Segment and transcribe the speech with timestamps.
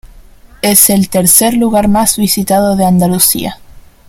[0.63, 3.59] Es el tercer lugar más visitado de Andalucía.